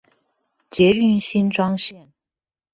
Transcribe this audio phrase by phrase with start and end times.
[0.71, 2.07] 捷運新莊線